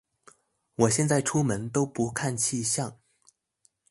[0.77, 2.97] 我現在出門都不看氣象